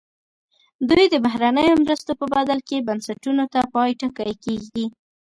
دوی 0.89 1.05
د 1.09 1.15
بهرنیو 1.25 1.81
مرستو 1.83 2.11
په 2.19 2.25
بدل 2.33 2.59
کې 2.67 2.85
بنسټونو 2.87 3.43
ته 3.53 3.59
پای 3.73 3.91
ټکی 3.99 4.33
کېږدي. 4.43 4.85